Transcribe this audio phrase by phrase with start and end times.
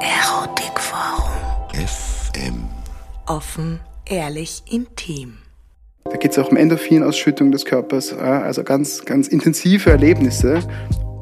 [0.00, 1.30] Erotikforum.
[1.72, 2.64] FM.
[3.26, 5.38] Offen, ehrlich, intim.
[6.04, 10.60] Da geht es auch um Endorphinausschüttung des Körpers, also ganz, ganz intensive Erlebnisse.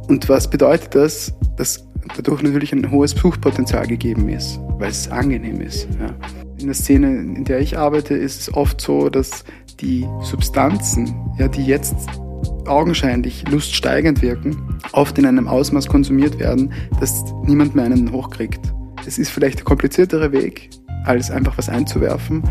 [0.08, 1.32] Und was bedeutet das?
[1.56, 1.84] Dass
[2.16, 5.88] dadurch natürlich ein hohes Suchtpotenzial gegeben ist, weil es angenehm ist.
[6.01, 6.15] Ja.
[6.58, 9.44] In der Szene, in der ich arbeite, ist es oft so, dass
[9.80, 11.94] die Substanzen, ja, die jetzt
[12.69, 18.60] augenscheinlich luststeigend wirken, oft in einem Ausmaß konsumiert werden, dass niemand mehr einen hochkriegt.
[19.06, 20.70] Es ist vielleicht der kompliziertere Weg,
[21.05, 22.43] als einfach was einzuwerfen,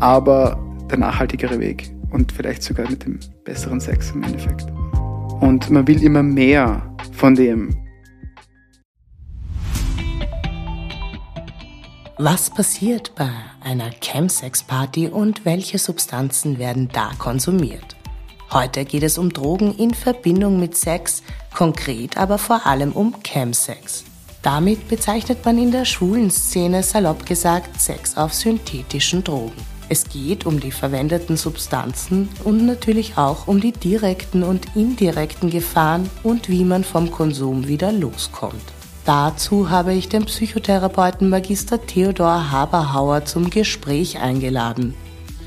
[0.00, 0.58] aber
[0.90, 4.66] der nachhaltigere Weg und vielleicht sogar mit dem besseren Sex im Endeffekt.
[5.40, 7.76] Und man will immer mehr von dem.
[12.18, 13.28] Was passiert bei
[13.62, 17.95] einer Chemsex-Party und welche Substanzen werden da konsumiert?
[18.52, 24.04] Heute geht es um Drogen in Verbindung mit Sex, konkret aber vor allem um Chemsex.
[24.42, 29.60] Damit bezeichnet man in der schwulen Szene salopp gesagt Sex auf synthetischen Drogen.
[29.88, 36.08] Es geht um die verwendeten Substanzen und natürlich auch um die direkten und indirekten Gefahren
[36.22, 38.62] und wie man vom Konsum wieder loskommt.
[39.04, 44.94] Dazu habe ich den Psychotherapeuten Magister Theodor Haberhauer zum Gespräch eingeladen.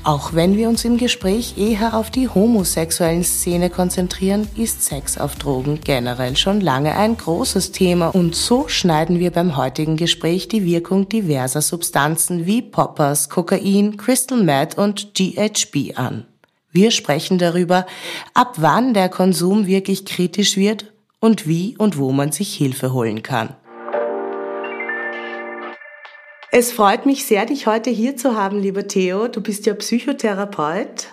[0.02, 5.36] Auch wenn wir uns im Gespräch eher auf die homosexuellen Szene konzentrieren, ist Sex auf
[5.36, 10.64] Drogen generell schon lange ein großes Thema und so schneiden wir beim heutigen Gespräch die
[10.64, 16.24] Wirkung diverser Substanzen wie Poppers, Kokain, Crystal Meth und GHB an.
[16.72, 17.84] Wir sprechen darüber,
[18.32, 20.86] ab wann der Konsum wirklich kritisch wird
[21.20, 23.54] und wie und wo man sich Hilfe holen kann.
[26.52, 29.28] Es freut mich sehr, dich heute hier zu haben, lieber Theo.
[29.28, 31.06] Du bist ja Psychotherapeut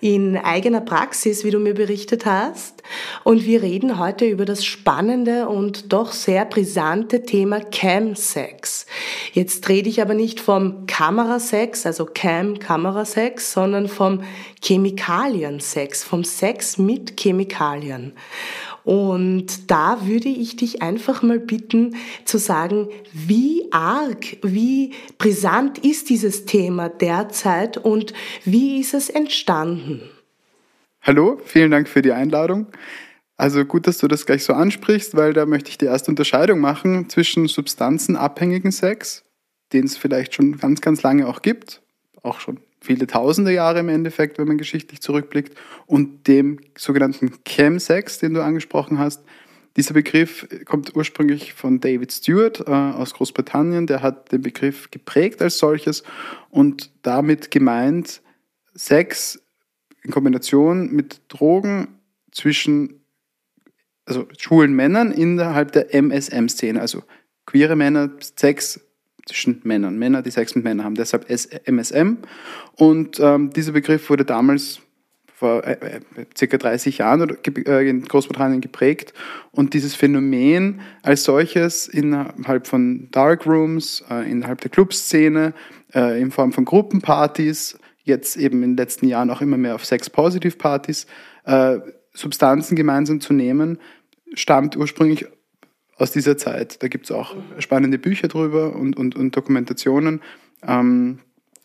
[0.00, 2.84] in eigener Praxis, wie du mir berichtet hast.
[3.24, 8.86] Und wir reden heute über das spannende und doch sehr brisante Thema Cam-Sex.
[9.32, 14.22] Jetzt rede ich aber nicht vom Kamerasex, also Cam-Kamerasex, sondern vom
[14.62, 18.12] Chemikalien-Sex, vom Sex mit Chemikalien.
[18.86, 26.08] Und da würde ich dich einfach mal bitten zu sagen, wie arg, wie brisant ist
[26.08, 28.14] dieses Thema derzeit und
[28.44, 30.02] wie ist es entstanden?
[31.02, 32.68] Hallo, vielen Dank für die Einladung.
[33.36, 36.60] Also gut, dass du das gleich so ansprichst, weil da möchte ich die erste Unterscheidung
[36.60, 39.24] machen zwischen substanzenabhängigen Sex,
[39.72, 41.82] den es vielleicht schon ganz, ganz lange auch gibt,
[42.22, 48.18] auch schon viele tausende Jahre im Endeffekt, wenn man geschichtlich zurückblickt, und dem sogenannten Chemsex,
[48.18, 49.22] den du angesprochen hast.
[49.76, 53.86] Dieser Begriff kommt ursprünglich von David Stewart äh, aus Großbritannien.
[53.86, 56.02] Der hat den Begriff geprägt als solches
[56.48, 58.22] und damit gemeint
[58.74, 59.42] Sex
[60.02, 61.88] in Kombination mit Drogen
[62.30, 63.02] zwischen
[64.06, 67.02] also schwulen Männern innerhalb der MSM-Szene, also
[67.44, 68.80] queere Männer, Sex
[69.26, 69.98] zwischen Männern.
[69.98, 72.18] Männer, die Sex mit Männern haben, deshalb MSM.
[72.76, 74.80] Und ähm, dieser Begriff wurde damals
[75.34, 76.00] vor äh, äh
[76.36, 79.12] circa 30 Jahren äh, in Großbritannien geprägt.
[79.50, 85.52] Und dieses Phänomen als solches innerhalb von Darkrooms, äh, innerhalb der Clubszene,
[85.94, 89.84] äh, in Form von Gruppenpartys, jetzt eben in den letzten Jahren auch immer mehr auf
[89.84, 91.06] Sex-Positive-Partys,
[91.44, 91.78] äh,
[92.14, 93.78] Substanzen gemeinsam zu nehmen,
[94.34, 95.26] stammt ursprünglich
[95.96, 96.82] aus dieser Zeit.
[96.82, 100.20] Da gibt es auch spannende Bücher drüber und, und, und Dokumentationen.
[100.66, 101.20] Ähm,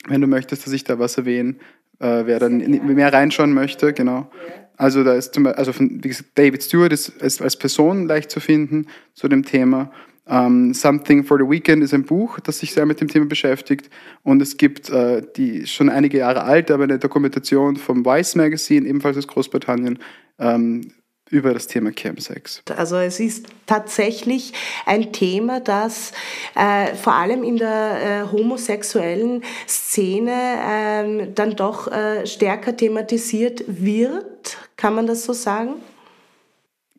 [0.08, 1.56] wenn du möchtest, dass ich da was erwähne,
[2.00, 4.32] äh, wer dann mehr reinschauen möchte, genau.
[4.78, 8.08] Also da ist zum Beispiel, also von, wie gesagt, David Stewart ist, ist als Person
[8.08, 9.92] leicht zu finden zu dem Thema.
[10.24, 13.26] Um, ähm, Something for the Weekend ist ein Buch, das sich sehr mit dem Thema
[13.26, 13.90] beschäftigt.
[14.24, 18.88] Und es gibt äh, die schon einige Jahre alt, aber eine Dokumentation vom Vice Magazine,
[18.88, 20.00] ebenfalls aus Großbritannien,
[20.40, 20.92] ähm,
[21.32, 22.62] über das Thema Chemsex.
[22.76, 24.54] Also es ist tatsächlich
[24.86, 26.12] ein Thema, das
[26.56, 34.58] äh, vor allem in der äh, homosexuellen Szene äh, dann doch äh, stärker thematisiert wird.
[34.76, 35.76] Kann man das so sagen?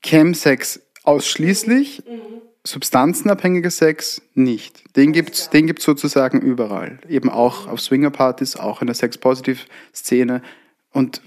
[0.03, 2.41] Chemsex ausschließlich, mhm.
[2.65, 4.97] substanzenabhängiger Sex nicht.
[4.97, 6.99] Den gibt es den gibt's sozusagen überall.
[7.09, 10.43] Eben auch auf Swingerpartys, auch in der Sex-Positive-Szene.
[10.93, 11.23] Und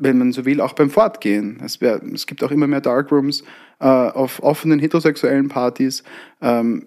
[0.00, 1.60] wenn man so will, auch beim Fortgehen.
[1.64, 3.42] Es, wär, es gibt auch immer mehr Darkrooms
[3.78, 6.02] äh, auf offenen heterosexuellen Partys.
[6.40, 6.86] Ähm,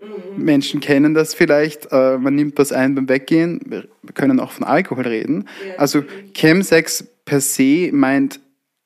[0.00, 0.44] mhm.
[0.44, 3.60] Menschen kennen das vielleicht, äh, man nimmt das ein beim Weggehen.
[3.64, 5.48] Wir, können auch von Alkohol reden.
[5.66, 5.76] Ja.
[5.78, 6.04] Also
[6.34, 8.40] Chemsex per se meint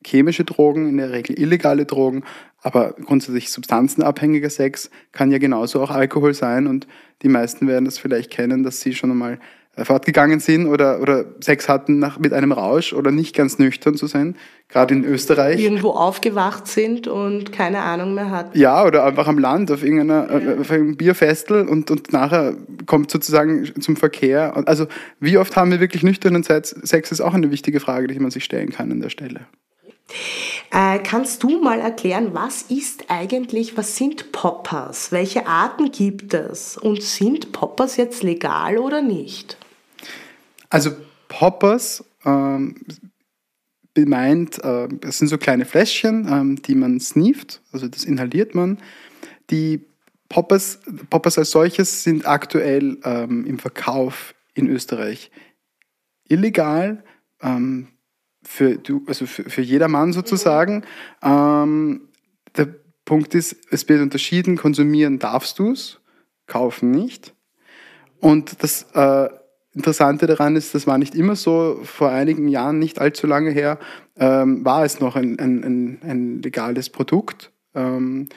[0.06, 2.23] chemische Drogen, in der Regel illegale Drogen,
[2.61, 6.87] aber grundsätzlich substanzenabhängiger Sex kann ja genauso auch Alkohol sein und
[7.23, 9.39] die meisten werden das vielleicht kennen, dass sie schon einmal
[9.84, 14.06] fortgegangen sind oder, oder Sex hatten nach, mit einem Rausch oder nicht ganz nüchtern zu
[14.06, 14.36] sein,
[14.69, 15.60] gerade in Österreich.
[15.60, 18.58] Irgendwo aufgewacht sind und keine Ahnung mehr hatten.
[18.58, 20.60] Ja, oder einfach am Land auf irgendeiner ja.
[20.60, 22.54] auf einem Bierfestel und, und nachher
[22.86, 24.62] kommt sozusagen zum Verkehr.
[24.66, 24.86] Also
[25.20, 26.70] wie oft haben wir wirklich nüchternen Sex?
[26.70, 29.46] Sex ist auch eine wichtige Frage, die man sich stellen kann an der Stelle.
[30.70, 35.12] Äh, kannst du mal erklären, was ist eigentlich, was sind Poppers?
[35.12, 36.76] Welche Arten gibt es?
[36.76, 39.56] Und sind Poppers jetzt legal oder nicht?
[40.70, 40.91] Also
[41.29, 42.76] Poppers ähm,
[43.94, 48.79] bemeint, äh, das sind so kleine Fläschchen, ähm, die man sneeft, also das inhaliert man.
[49.50, 49.85] Die
[50.29, 55.31] Poppers, Poppers als solches sind aktuell ähm, im Verkauf in Österreich
[56.29, 57.03] illegal.
[57.41, 57.88] Ähm,
[58.49, 60.85] für, also für, für jedermann sozusagen.
[61.23, 62.09] Ähm,
[62.56, 62.75] der
[63.05, 66.00] Punkt ist, es wird unterschieden, konsumieren darfst du es,
[66.47, 67.35] kaufen nicht.
[68.21, 69.29] Und das äh,
[69.78, 71.78] Interessante daran ist, das war nicht immer so.
[71.84, 73.78] Vor einigen Jahren, nicht allzu lange her,
[74.16, 78.28] ähm, war es noch ein, ein, ein, ein legales Produkt, ähm,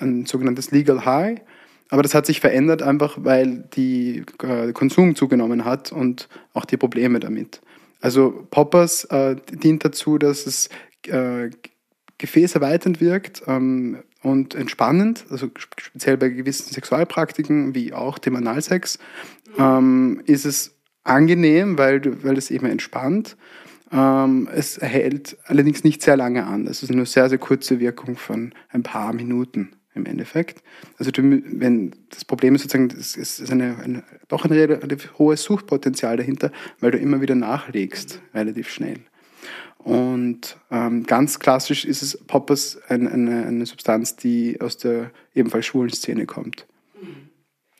[0.00, 1.40] ein sogenanntes Legal High.
[1.88, 6.76] Aber das hat sich verändert, einfach weil die äh, Konsum zugenommen hat und auch die
[6.76, 7.62] Probleme damit.
[8.02, 10.68] Also Poppers äh, dient dazu, dass es
[11.06, 11.48] äh,
[12.18, 18.98] gefäßerweiternd wirkt ähm, und entspannend, also speziell bei gewissen Sexualpraktiken wie auch dem Analsex,
[19.56, 20.74] ähm, ist es
[21.04, 23.36] angenehm, weil, weil es eben entspannt.
[23.92, 26.66] Ähm, es hält allerdings nicht sehr lange an.
[26.66, 30.64] Es ist nur sehr, sehr kurze Wirkung von ein paar Minuten im Endeffekt.
[30.98, 35.44] Also du, wenn das Problem ist sozusagen, es ist eine, eine, doch ein relativ hohes
[35.44, 36.50] Suchtpotenzial dahinter,
[36.80, 38.98] weil du immer wieder nachlegst, relativ schnell.
[39.86, 45.66] Und ähm, ganz klassisch ist es Poppers ein, eine, eine Substanz, die aus der ebenfalls
[45.66, 46.66] schwulen Szene kommt.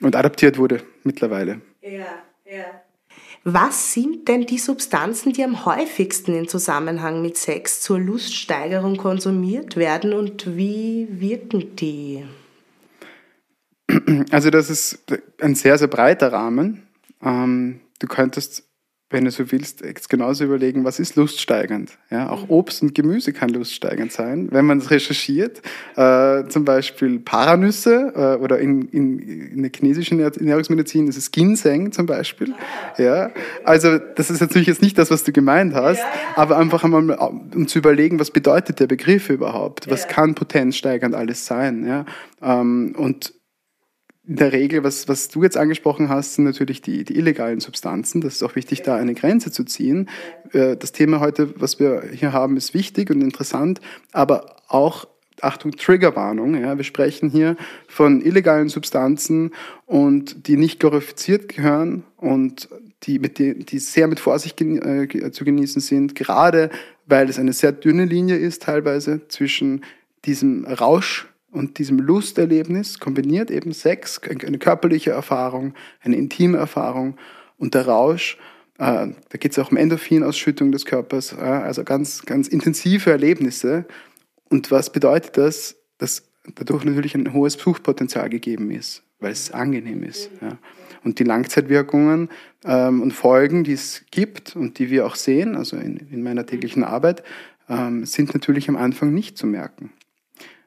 [0.00, 1.62] Und adaptiert wurde mittlerweile.
[1.82, 2.06] Ja,
[2.44, 2.64] ja.
[3.42, 9.76] Was sind denn die Substanzen, die am häufigsten im Zusammenhang mit Sex zur Luststeigerung konsumiert
[9.76, 12.24] werden und wie wirken die?
[14.30, 15.00] Also das ist
[15.40, 16.86] ein sehr, sehr breiter Rahmen.
[17.20, 18.62] Ähm, du könntest
[19.08, 21.96] wenn du so willst, jetzt genauso überlegen, was ist luststeigernd.
[22.10, 22.50] Ja, auch mhm.
[22.50, 25.62] Obst und Gemüse kann luststeigernd sein, wenn man es recherchiert.
[25.94, 31.92] Äh, zum Beispiel Paranüsse äh, oder in, in, in der chinesischen Ernährungsmedizin ist es Ginseng
[31.92, 32.52] zum Beispiel.
[32.52, 33.02] Ah.
[33.02, 33.30] Ja,
[33.62, 36.02] also das ist natürlich jetzt nicht das, was du gemeint hast,
[36.34, 39.88] aber einfach einmal, um zu überlegen, was bedeutet der Begriff überhaupt?
[39.88, 41.86] Was kann potenzsteigernd alles sein?
[41.86, 42.06] Ja,
[42.42, 43.35] ähm, und
[44.28, 48.20] in der Regel, was, was du jetzt angesprochen hast, sind natürlich die, die illegalen Substanzen.
[48.20, 50.08] Das ist auch wichtig, da eine Grenze zu ziehen.
[50.52, 53.80] Äh, das Thema heute, was wir hier haben, ist wichtig und interessant,
[54.12, 55.06] aber auch
[55.42, 56.60] Achtung, Triggerwarnung.
[56.60, 57.56] Ja, wir sprechen hier
[57.88, 59.52] von illegalen Substanzen
[59.84, 62.68] und die nicht glorifiziert gehören und
[63.04, 66.70] die, mit die, die sehr mit Vorsicht äh, zu genießen sind, gerade
[67.06, 69.84] weil es eine sehr dünne Linie ist teilweise zwischen
[70.24, 75.72] diesem Rausch und diesem Lusterlebnis kombiniert eben Sex, eine körperliche Erfahrung,
[76.02, 77.16] eine intime Erfahrung
[77.56, 78.36] und der Rausch.
[78.78, 83.86] Äh, da geht es auch um Endorphinausschüttung des Körpers, äh, also ganz, ganz intensive Erlebnisse.
[84.50, 85.76] Und was bedeutet das?
[85.96, 86.24] Dass
[86.54, 90.30] dadurch natürlich ein hohes Suchtpotenzial gegeben ist, weil es angenehm ist.
[90.42, 90.58] Ja.
[91.04, 92.28] Und die Langzeitwirkungen
[92.66, 96.44] ähm, und Folgen, die es gibt und die wir auch sehen, also in, in meiner
[96.44, 97.22] täglichen Arbeit,
[97.70, 99.90] ähm, sind natürlich am Anfang nicht zu merken.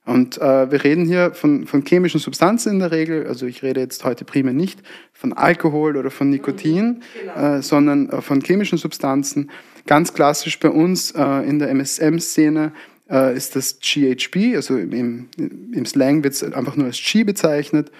[0.09, 3.27] Und äh, wir reden hier von, von chemischen Substanzen in der Regel.
[3.27, 4.81] Also ich rede jetzt heute primär nicht
[5.13, 7.57] von Alkohol oder von Nikotin, mhm, genau.
[7.57, 9.51] äh, sondern äh, von chemischen Substanzen.
[9.85, 12.71] Ganz klassisch bei uns äh, in der MSM-Szene
[13.07, 17.91] äh, ist das GHB, also im, im Slang wird es einfach nur als G bezeichnet.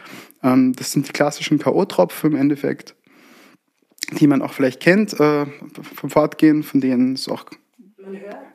[0.42, 2.96] Ähm, das sind die klassischen K.O.-Tropfen im Endeffekt,
[4.20, 5.46] die man auch vielleicht kennt äh,
[5.94, 7.46] vom Fortgehen, von denen es auch
[8.02, 8.49] man hört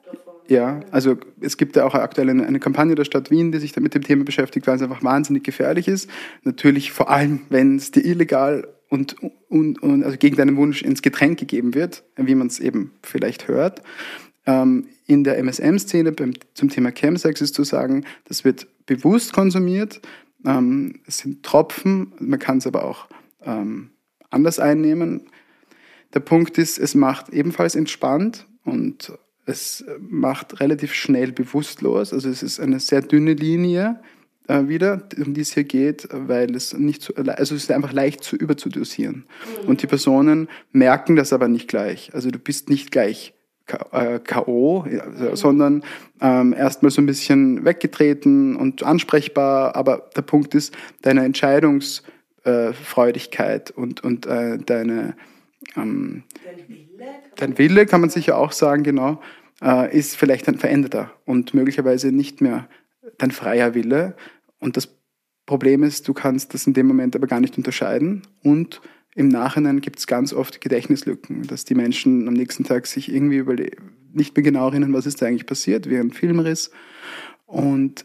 [0.48, 3.74] ja, also es gibt ja auch aktuell eine, eine, Kampagne der Stadt Wien, die sich
[3.76, 6.08] mit dem Thema beschäftigt, weil es einfach wahnsinnig gefährlich ist.
[6.42, 9.16] Natürlich vor allem, wenn es dir illegal und,
[9.48, 13.48] und, und also gegen deinen Wunsch ins Getränk gegeben wird, wie man es eben vielleicht
[13.48, 13.82] hört.
[14.46, 16.14] Ähm, in der MSM-Szene
[16.54, 20.02] zum Thema Chemsex ist zu sagen, das wird bewusst konsumiert.
[20.44, 23.08] Ähm, es sind Tropfen, man kann es aber auch
[23.44, 23.90] ähm,
[24.30, 25.22] anders einnehmen.
[26.12, 29.12] Der Punkt ist, es macht ebenfalls entspannt und
[29.46, 32.12] es macht relativ schnell bewusstlos.
[32.12, 34.00] Also es ist eine sehr dünne Linie
[34.48, 37.92] äh, wieder, um die es hier geht, weil es nicht so, also es ist einfach
[37.92, 39.26] leicht zu überzudosieren.
[39.62, 39.68] Mhm.
[39.68, 42.12] Und die Personen merken das aber nicht gleich.
[42.14, 43.34] Also du bist nicht gleich
[43.66, 45.36] K.O., äh, mhm.
[45.36, 45.84] sondern
[46.20, 49.74] ähm, erstmal so ein bisschen weggetreten und ansprechbar.
[49.76, 55.16] Aber der Punkt ist, deine Entscheidungsfreudigkeit und, und äh, deine
[55.76, 56.24] ähm,
[57.36, 59.20] dein, Wille, kann man sicher auch sagen, genau,
[59.62, 62.68] äh, ist vielleicht ein veränderter und möglicherweise nicht mehr
[63.18, 64.16] dein freier Wille.
[64.58, 64.96] Und das
[65.46, 68.80] Problem ist, du kannst das in dem Moment aber gar nicht unterscheiden und
[69.14, 73.44] im Nachhinein gibt es ganz oft Gedächtnislücken, dass die Menschen am nächsten Tag sich irgendwie
[74.12, 76.70] nicht mehr genau erinnern, was ist da eigentlich passiert, wie ein Filmriss.
[77.46, 78.04] Und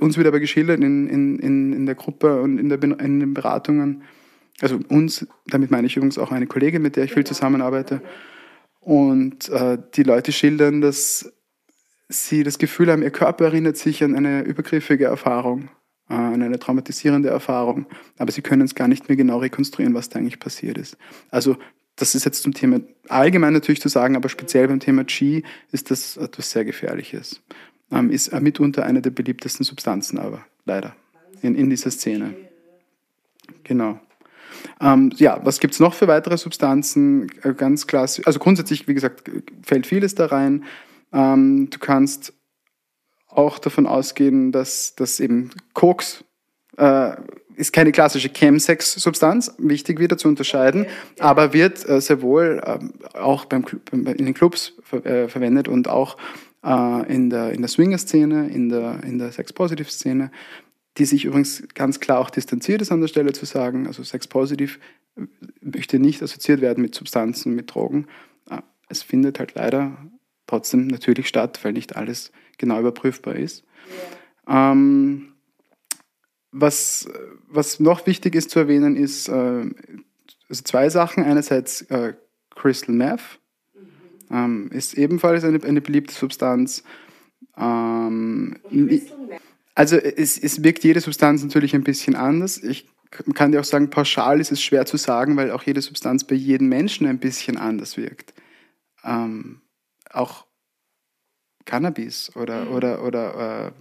[0.00, 3.34] uns wird aber geschildert in, in, in, in der Gruppe und in, der, in den
[3.34, 4.02] Beratungen,
[4.60, 8.00] also uns, damit meine ich übrigens auch eine Kollegin, mit der ich viel zusammenarbeite,
[8.80, 11.32] und äh, die Leute schildern, dass
[12.08, 15.70] sie das Gefühl haben, ihr Körper erinnert sich an eine übergriffige Erfahrung,
[16.10, 17.86] äh, an eine traumatisierende Erfahrung,
[18.18, 20.98] aber sie können es gar nicht mehr genau rekonstruieren, was da eigentlich passiert ist.
[21.30, 21.56] Also
[21.96, 25.90] das ist jetzt zum Thema allgemein natürlich zu sagen, aber speziell beim Thema Qi ist
[25.90, 27.40] das etwas sehr Gefährliches
[27.90, 30.94] ähm, ist mitunter eine der beliebtesten Substanzen, aber leider
[31.42, 32.34] in, in dieser Szene.
[33.62, 34.00] Genau.
[34.80, 37.30] Ähm, ja, was gibt es noch für weitere Substanzen?
[37.42, 39.30] Äh, ganz klassisch, also grundsätzlich, wie gesagt,
[39.62, 40.64] fällt vieles da rein.
[41.12, 42.32] Ähm, du kannst
[43.28, 46.24] auch davon ausgehen, dass, dass eben Koks
[46.76, 47.16] äh,
[47.56, 50.86] ist keine klassische Chemsex-Substanz, wichtig wieder zu unterscheiden,
[51.18, 55.88] aber wird äh, sehr wohl äh, auch beim, in den Clubs ver äh, verwendet und
[55.88, 56.16] auch
[56.64, 60.30] äh, in der, in der Swinger-Szene, in der, in der Sex-Positive-Szene,
[60.98, 63.86] die sich übrigens ganz klar auch distanziert ist an der Stelle zu sagen.
[63.86, 64.78] Also Sex-Positive
[65.60, 68.06] möchte nicht assoziiert werden mit Substanzen, mit Drogen.
[68.50, 68.58] Äh,
[68.88, 69.96] es findet halt leider
[70.46, 73.64] trotzdem natürlich statt, weil nicht alles genau überprüfbar ist.
[74.46, 74.72] Ja.
[74.72, 75.34] Ähm,
[76.52, 77.08] was,
[77.48, 79.32] was noch wichtig ist zu erwähnen, ist äh,
[80.48, 81.24] also zwei Sachen.
[81.24, 82.14] Einerseits äh,
[82.50, 83.40] Crystal Meth,
[84.30, 86.84] ähm, ist ebenfalls eine, eine beliebte Substanz.
[87.56, 88.56] Ähm,
[89.74, 92.62] also es, es wirkt jede Substanz natürlich ein bisschen anders.
[92.62, 92.86] Ich
[93.34, 96.34] kann dir auch sagen, pauschal ist es schwer zu sagen, weil auch jede Substanz bei
[96.34, 98.34] jedem Menschen ein bisschen anders wirkt.
[99.04, 99.60] Ähm,
[100.10, 100.46] auch
[101.64, 102.72] Cannabis oder, mhm.
[102.72, 103.72] oder, oder äh,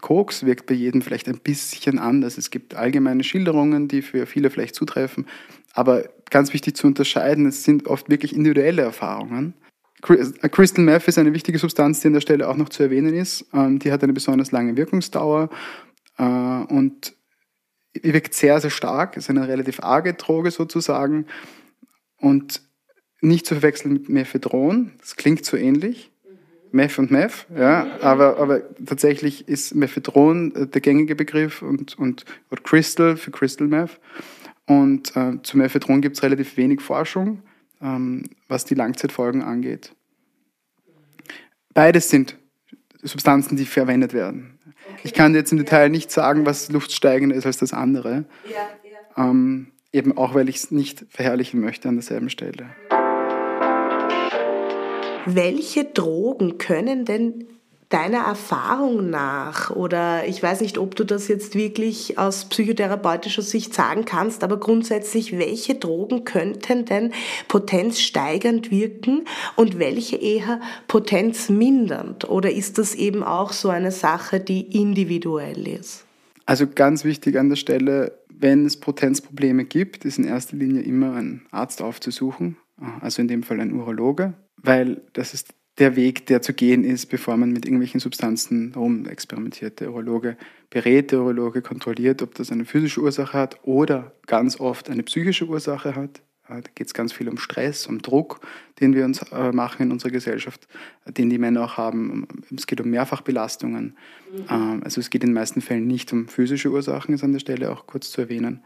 [0.00, 2.38] Koks wirkt bei jedem vielleicht ein bisschen anders.
[2.38, 5.26] Es gibt allgemeine Schilderungen, die für viele vielleicht zutreffen.
[5.74, 9.54] Aber ganz wichtig zu unterscheiden, es sind oft wirklich individuelle Erfahrungen.
[10.06, 13.14] Äh, Crystal Meth ist eine wichtige Substanz, die an der Stelle auch noch zu erwähnen
[13.14, 13.46] ist.
[13.52, 15.50] Ähm, die hat eine besonders lange Wirkungsdauer
[16.18, 17.14] äh, und
[17.94, 19.16] wirkt sehr, sehr stark.
[19.16, 21.26] Es ist eine relativ arge Droge sozusagen
[22.18, 22.62] und
[23.20, 24.92] nicht zu verwechseln mit Mephedron.
[25.00, 26.12] Das klingt so ähnlich.
[26.70, 32.26] Meth und Meth, ja, aber, aber tatsächlich ist Mephedron äh, der gängige Begriff und, und
[32.50, 33.98] oder Crystal für Crystal Meth.
[34.66, 37.42] Und äh, zum Ephedron gibt es relativ wenig Forschung,
[37.80, 39.94] ähm, was die Langzeitfolgen angeht.
[41.74, 42.36] Beides sind
[43.02, 44.58] Substanzen, die verwendet werden.
[44.90, 45.00] Okay.
[45.04, 48.24] Ich kann jetzt im Detail nicht sagen, was luftsteigender ist als das andere.
[48.44, 48.68] Ja,
[49.16, 49.30] ja.
[49.30, 52.70] Ähm, eben auch, weil ich es nicht verherrlichen möchte an derselben Stelle.
[55.26, 57.46] Welche Drogen können denn
[57.88, 63.72] deiner Erfahrung nach, oder ich weiß nicht, ob du das jetzt wirklich aus psychotherapeutischer Sicht
[63.72, 67.12] sagen kannst, aber grundsätzlich, welche Drogen könnten denn
[67.48, 69.24] potenzsteigernd wirken
[69.56, 72.28] und welche eher potenzmindernd?
[72.28, 76.04] Oder ist das eben auch so eine Sache, die individuell ist?
[76.44, 81.14] Also ganz wichtig an der Stelle, wenn es Potenzprobleme gibt, ist in erster Linie immer
[81.14, 82.56] ein Arzt aufzusuchen,
[83.00, 87.06] also in dem Fall ein Urologe, weil das ist der Weg, der zu gehen ist,
[87.06, 89.80] bevor man mit irgendwelchen Substanzen rumexperimentiert.
[89.80, 90.36] Der Urologe
[90.70, 95.46] berät, der Urologe kontrolliert, ob das eine physische Ursache hat oder ganz oft eine psychische
[95.46, 96.20] Ursache hat.
[96.48, 98.40] Da geht es ganz viel um Stress, um Druck,
[98.80, 100.66] den wir uns äh, machen in unserer Gesellschaft,
[101.06, 102.26] den die Männer auch haben.
[102.56, 103.96] Es geht um Mehrfachbelastungen.
[104.32, 104.44] Mhm.
[104.50, 107.40] Ähm, also es geht in den meisten Fällen nicht um physische Ursachen, ist an der
[107.40, 108.62] Stelle auch kurz zu erwähnen.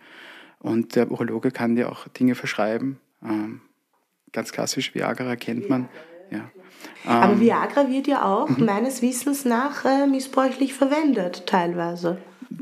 [0.61, 2.99] Und der Urologe kann dir auch Dinge verschreiben.
[3.21, 3.63] Ähm,
[4.31, 5.89] ganz klassisch Viagra kennt man.
[6.33, 6.51] Ja.
[7.05, 8.65] Aber ähm, Viagra wird ja auch mhm.
[8.65, 12.19] meines Wissens nach äh, missbräuchlich verwendet, teilweise.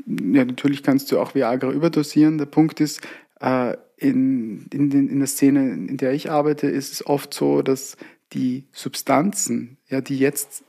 [0.07, 2.39] Ja, natürlich kannst du auch Viagra überdosieren.
[2.39, 3.01] Der Punkt ist,
[3.41, 7.97] äh, in, in, in der Szene, in der ich arbeite, ist es oft so, dass
[8.33, 10.65] die Substanzen, ja, die jetzt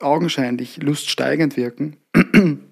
[0.00, 1.96] augenscheinlich luststeigend wirken,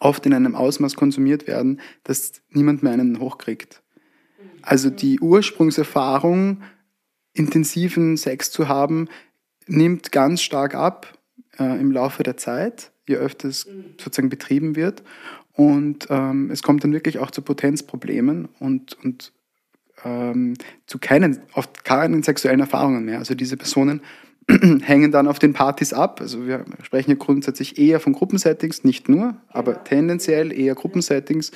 [0.00, 3.82] oft in einem Ausmaß konsumiert werden, dass niemand mehr einen hochkriegt.
[4.62, 6.62] Also die Ursprungserfahrung,
[7.34, 9.08] intensiven Sex zu haben,
[9.66, 11.18] nimmt ganz stark ab
[11.58, 13.94] äh, im Laufe der Zeit, je öfter es mhm.
[13.98, 15.02] sozusagen betrieben wird.
[15.54, 19.32] Und ähm, es kommt dann wirklich auch zu Potenzproblemen und, und
[20.04, 20.54] ähm,
[20.86, 23.18] zu keinen, oft keinen sexuellen Erfahrungen mehr.
[23.18, 24.00] Also diese Personen
[24.82, 26.20] hängen dann auf den Partys ab.
[26.20, 31.52] Also wir sprechen ja grundsätzlich eher von Gruppensettings, nicht nur, aber tendenziell eher Gruppensettings.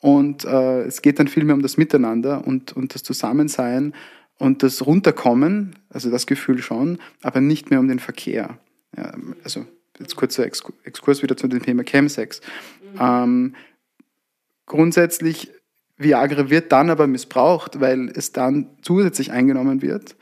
[0.00, 3.92] Und äh, es geht dann viel mehr um das Miteinander und, und das Zusammensein
[4.38, 8.58] und das Runterkommen, also das Gefühl schon, aber nicht mehr um den Verkehr.
[8.96, 9.12] Ja,
[9.44, 9.66] also
[9.98, 12.40] jetzt kurzer Exkurs wieder zu dem Thema Chemsex.
[12.94, 12.98] Mhm.
[13.00, 13.54] Ähm,
[14.66, 15.50] grundsätzlich,
[15.96, 20.16] Viagra wird dann aber missbraucht, weil es dann zusätzlich eingenommen wird.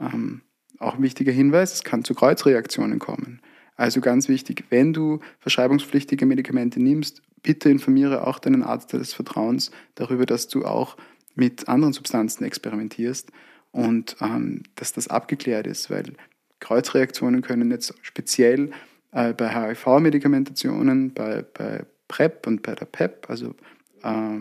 [0.00, 0.42] Ähm,
[0.78, 3.40] auch ein wichtiger Hinweis, es kann zu Kreuzreaktionen kommen.
[3.76, 9.70] Also ganz wichtig, wenn du verschreibungspflichtige Medikamente nimmst, bitte informiere auch deinen Arzt des Vertrauens
[9.94, 10.96] darüber, dass du auch
[11.34, 13.30] mit anderen Substanzen experimentierst
[13.76, 16.14] und ähm, dass das abgeklärt ist, weil
[16.60, 18.70] Kreuzreaktionen können jetzt speziell
[19.12, 23.54] äh, bei HIV-Medikamentationen, bei, bei PrEP und bei der PEP, also
[24.02, 24.40] äh,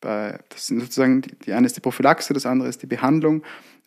[0.00, 3.42] bei, das sind sozusagen, die, die eine ist die Prophylaxe, das andere ist die Behandlung,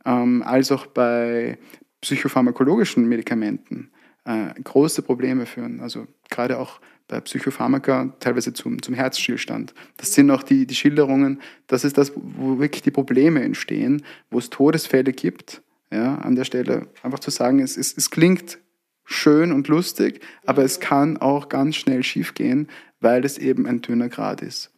[0.05, 1.57] ähm, als auch bei
[2.01, 3.89] psychopharmakologischen Medikamenten
[4.25, 5.79] äh, große Probleme führen.
[5.79, 9.73] Also gerade auch bei Psychopharmaka teilweise zum, zum Herzstillstand.
[9.97, 14.39] Das sind auch die, die Schilderungen, das ist das, wo wirklich die Probleme entstehen, wo
[14.39, 15.61] es Todesfälle gibt.
[15.91, 18.57] Ja, an der Stelle einfach zu sagen, es, es, es klingt
[19.05, 22.69] schön und lustig, aber es kann auch ganz schnell schiefgehen,
[22.99, 24.71] weil es eben ein dünner Grad ist.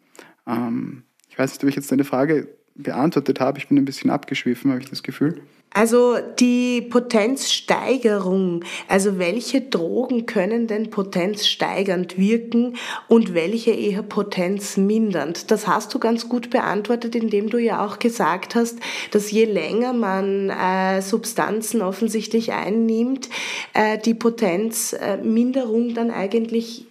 [0.45, 3.57] Ähm, ich weiß nicht, ob ich jetzt deine Frage beantwortet habe.
[3.59, 5.41] Ich bin ein bisschen abgeschwiffen, habe ich das Gefühl.
[5.73, 15.51] Also die Potenzsteigerung, also welche Drogen können denn potenzsteigernd wirken und welche eher potenzmindernd?
[15.51, 18.79] Das hast du ganz gut beantwortet, indem du ja auch gesagt hast,
[19.11, 23.29] dass je länger man äh, Substanzen offensichtlich einnimmt,
[23.73, 26.87] äh, die Potenzminderung dann eigentlich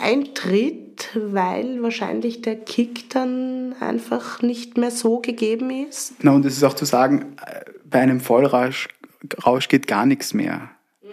[0.00, 6.14] eintritt, weil wahrscheinlich der Kick dann einfach nicht mehr so gegeben ist.
[6.22, 8.88] Na, und es ist auch zu sagen, äh, bei einem Vollrausch
[9.44, 10.70] Rausch geht gar nichts mehr.
[11.02, 11.08] Mhm,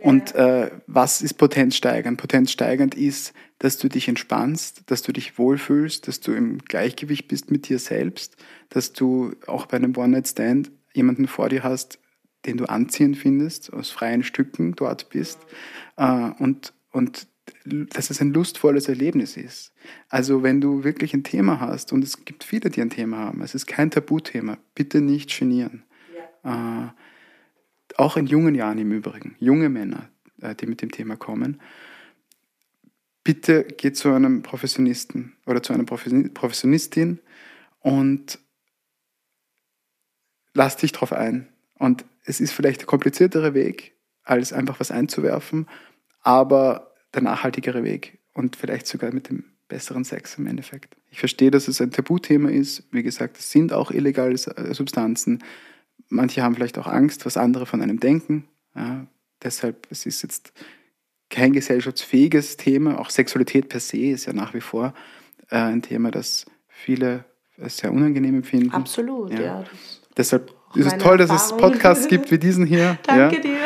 [0.00, 2.20] und äh, was ist potenzsteigernd?
[2.20, 7.50] Potenzsteigernd ist, dass du dich entspannst, dass du dich wohlfühlst, dass du im Gleichgewicht bist
[7.50, 8.36] mit dir selbst,
[8.68, 11.98] dass du auch bei einem One-Night-Stand jemanden vor dir hast,
[12.46, 15.38] den du anziehend findest, aus freien Stücken dort bist
[15.96, 17.26] äh, und, und
[17.64, 19.72] dass es ein lustvolles Erlebnis ist.
[20.08, 23.40] Also wenn du wirklich ein Thema hast, und es gibt viele, die ein Thema haben,
[23.40, 25.82] es ist kein Tabuthema, bitte nicht genieren.
[26.44, 26.86] Ja.
[26.86, 26.90] Äh,
[27.96, 31.60] auch in jungen Jahren im Übrigen, junge Männer, äh, die mit dem Thema kommen,
[33.22, 37.20] bitte geh zu einem Professionisten oder zu einer Professionistin
[37.80, 38.38] und
[40.52, 41.48] lass dich darauf ein.
[41.78, 45.66] Und es ist vielleicht der kompliziertere Weg, als einfach was einzuwerfen,
[46.20, 50.96] aber der nachhaltigere Weg und vielleicht sogar mit dem besseren Sex im Endeffekt.
[51.10, 52.84] Ich verstehe, dass es ein Tabuthema ist.
[52.90, 55.42] Wie gesagt, es sind auch illegale äh, Substanzen.
[56.08, 58.44] Manche haben vielleicht auch Angst, was andere von einem denken.
[58.74, 59.06] Ja,
[59.42, 60.52] deshalb, es ist jetzt
[61.30, 62.98] kein gesellschaftsfähiges Thema.
[62.98, 64.94] Auch Sexualität per se ist ja nach wie vor
[65.50, 67.24] äh, ein Thema, das viele
[67.58, 68.72] sehr unangenehm empfinden.
[68.72, 69.40] Absolut, ja.
[69.40, 69.64] ja
[70.16, 72.98] deshalb ist es toll, dass es Podcasts gibt wie diesen hier.
[73.06, 73.42] Danke ja.
[73.42, 73.58] dir.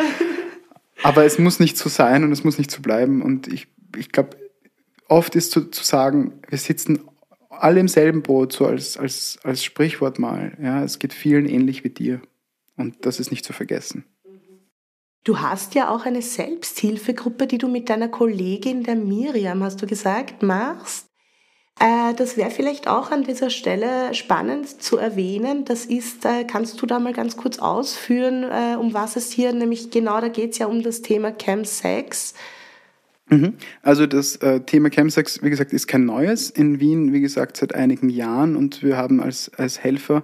[1.03, 3.23] Aber es muss nicht so sein und es muss nicht so bleiben.
[3.23, 4.37] Und ich, ich glaube,
[5.09, 7.01] oft ist zu, zu sagen, wir sitzen
[7.51, 10.57] alle im selben Boot, so als, als, als Sprichwort mal.
[10.63, 12.21] Ja, es geht vielen ähnlich wie dir.
[12.77, 14.05] Und das ist nicht zu vergessen.
[15.25, 19.87] Du hast ja auch eine Selbsthilfegruppe, die du mit deiner Kollegin, der Miriam, hast du
[19.87, 21.08] gesagt, machst.
[21.81, 25.65] Äh, das wäre vielleicht auch an dieser Stelle spannend zu erwähnen.
[25.65, 29.53] Das ist, äh, kannst du da mal ganz kurz ausführen, äh, um was es hier
[29.53, 32.35] nämlich genau, da geht es ja um das Thema Chemsex.
[33.31, 33.55] Mhm.
[33.83, 36.49] Also das Thema Chemsex, wie gesagt, ist kein neues.
[36.49, 40.23] In Wien, wie gesagt, seit einigen Jahren und wir haben als, als Helfer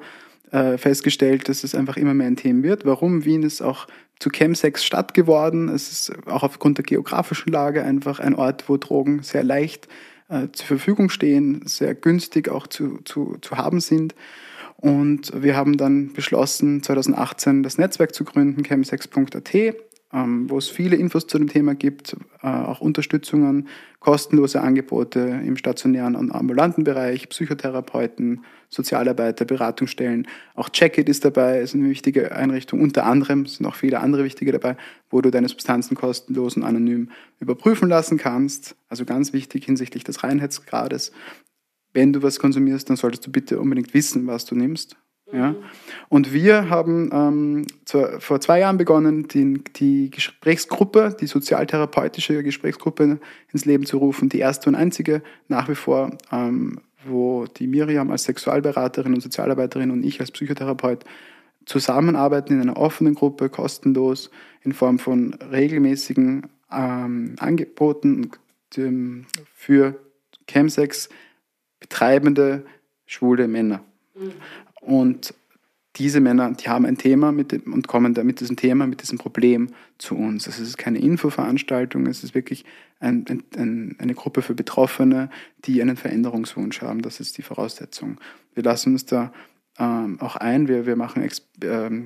[0.50, 2.86] festgestellt, dass es einfach immer mehr ein Thema wird.
[2.86, 3.26] Warum?
[3.26, 3.88] Wien ist auch
[4.20, 5.68] zu Chemsex Stadt geworden.
[5.68, 9.86] Es ist auch aufgrund der geografischen Lage einfach ein Ort, wo Drogen sehr leicht
[10.34, 14.14] äh, zur Verfügung stehen, sehr günstig auch zu, zu, zu haben sind.
[14.76, 19.74] Und wir haben dann beschlossen, 2018 das Netzwerk zu gründen, chemsex.at, ähm,
[20.14, 26.14] wo es viele Infos zu dem Thema gibt, äh, auch Unterstützungen, kostenlose Angebote im stationären
[26.14, 30.28] und ambulanten Bereich, Psychotherapeuten, Sozialarbeiter, Beratungsstellen.
[30.54, 32.80] Auch Checkit ist dabei, ist eine wichtige Einrichtung.
[32.80, 34.76] Unter anderem sind auch viele andere wichtige dabei,
[35.10, 38.76] wo du deine Substanzen kostenlos und anonym überprüfen lassen kannst.
[38.88, 41.12] Also ganz wichtig hinsichtlich des Reinheitsgrades.
[41.92, 44.96] Wenn du was konsumierst, dann solltest du bitte unbedingt wissen, was du nimmst.
[45.34, 45.50] Ja?
[45.50, 45.56] Mhm.
[46.08, 53.18] Und wir haben ähm, zu, vor zwei Jahren begonnen, die, die Gesprächsgruppe, die sozialtherapeutische Gesprächsgruppe
[53.52, 58.10] ins Leben zu rufen, die erste und einzige nach wie vor, ähm, wo die Miriam
[58.10, 61.04] als Sexualberaterin und Sozialarbeiterin und ich als Psychotherapeut
[61.66, 64.30] zusammenarbeiten in einer offenen Gruppe, kostenlos,
[64.62, 68.30] in Form von regelmäßigen ähm, Angeboten
[69.54, 69.94] für
[70.48, 71.08] Chemsex
[71.80, 72.64] betreibende
[73.06, 73.84] schwule Männer.
[74.84, 75.34] Und
[75.96, 79.18] diese Männer, die haben ein Thema dem, und kommen da mit diesem Thema, mit diesem
[79.18, 79.68] Problem
[79.98, 80.46] zu uns.
[80.46, 82.64] Es ist keine Infoveranstaltung, es ist wirklich
[82.98, 83.24] ein,
[83.56, 85.30] ein, eine Gruppe für Betroffene,
[85.64, 87.02] die einen Veränderungswunsch haben.
[87.02, 88.18] Das ist die Voraussetzung.
[88.54, 89.32] Wir lassen uns da
[89.78, 92.04] ähm, auch ein, wir, wir machen Ex ähm,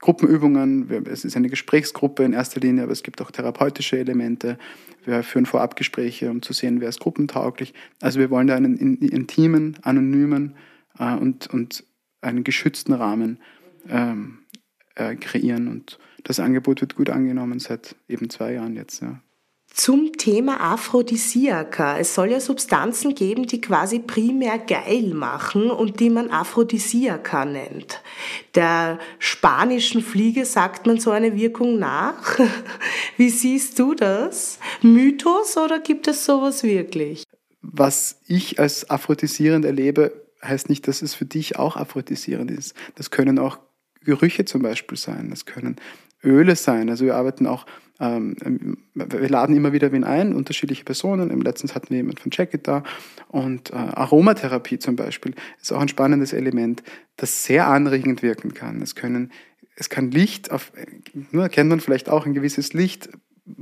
[0.00, 4.58] Gruppenübungen, wir, es ist eine Gesprächsgruppe in erster Linie, aber es gibt auch therapeutische Elemente.
[5.04, 7.74] Wir führen Vorabgespräche, um zu sehen, wer ist gruppentauglich.
[8.00, 10.54] Also wir wollen da einen intimen, anonymen
[10.98, 11.84] äh, und, und
[12.20, 13.38] einen geschützten Rahmen
[13.88, 14.38] ähm,
[14.94, 15.68] äh, kreieren.
[15.68, 19.02] Und das Angebot wird gut angenommen seit eben zwei Jahren jetzt.
[19.02, 19.20] Ja.
[19.72, 21.98] Zum Thema Aphrodisiaka.
[21.98, 28.02] Es soll ja Substanzen geben, die quasi primär geil machen und die man Aphrodisiaka nennt.
[28.56, 32.38] Der spanischen Fliege sagt man so eine Wirkung nach.
[33.16, 34.58] Wie siehst du das?
[34.82, 37.22] Mythos oder gibt es sowas wirklich?
[37.62, 42.74] Was ich als aphrodisierend erlebe, heißt nicht, dass es für dich auch aphrodisierend ist.
[42.94, 43.58] Das können auch
[44.02, 45.76] Gerüche zum Beispiel sein, das können
[46.22, 46.88] Öle sein.
[46.88, 47.66] Also wir arbeiten auch,
[47.98, 51.30] ähm, wir laden immer wieder wen ein, unterschiedliche Personen.
[51.30, 52.82] Im letzten hatten wir jemanden von Jacket da.
[53.28, 56.82] Und äh, Aromatherapie zum Beispiel ist auch ein spannendes Element,
[57.16, 58.80] das sehr anregend wirken kann.
[58.82, 59.30] Es können
[59.80, 60.72] es kann Licht, auf,
[61.30, 63.08] nur kennt man vielleicht auch ein gewisses Licht,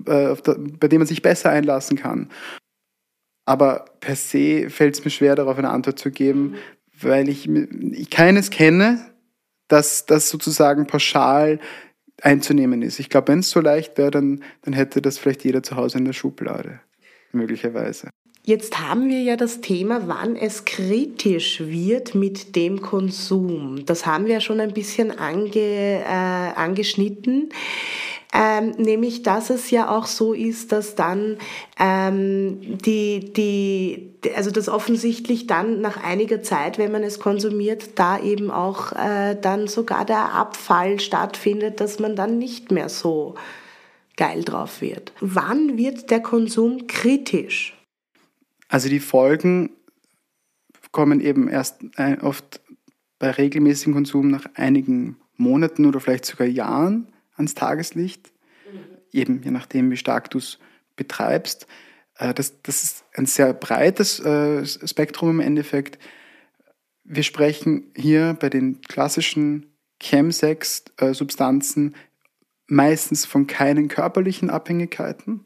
[0.06, 2.28] äh, der, bei dem man sich besser einlassen kann.
[3.48, 6.56] Aber per se fällt es mir schwer, darauf eine Antwort zu geben,
[7.00, 9.06] weil ich, ich keines kenne,
[9.68, 11.58] dass das sozusagen pauschal
[12.20, 12.98] einzunehmen ist.
[12.98, 15.96] Ich glaube, wenn es so leicht wäre, dann, dann hätte das vielleicht jeder zu Hause
[15.96, 16.80] in der Schublade,
[17.32, 18.10] möglicherweise.
[18.44, 23.86] Jetzt haben wir ja das Thema, wann es kritisch wird mit dem Konsum.
[23.86, 26.04] Das haben wir ja schon ein bisschen ange, äh,
[26.54, 27.48] angeschnitten.
[28.32, 31.38] Ähm, nämlich, dass es ja auch so ist, dass dann
[31.78, 38.20] ähm, die, die, also das offensichtlich dann nach einiger Zeit, wenn man es konsumiert, da
[38.20, 43.34] eben auch äh, dann sogar der Abfall stattfindet, dass man dann nicht mehr so
[44.18, 45.12] geil drauf wird.
[45.20, 47.74] Wann wird der Konsum kritisch?
[48.68, 49.70] Also die Folgen
[50.92, 52.60] kommen eben erst äh, oft
[53.18, 57.08] bei regelmäßigem Konsum nach einigen Monaten oder vielleicht sogar Jahren
[57.38, 58.32] ans Tageslicht,
[59.12, 60.58] eben je nachdem, wie stark du es
[60.96, 61.66] betreibst.
[62.16, 65.98] Äh, das, das ist ein sehr breites äh, Spektrum im Endeffekt.
[67.04, 71.94] Wir sprechen hier bei den klassischen Chemsex-Substanzen
[72.66, 75.44] meistens von keinen körperlichen Abhängigkeiten,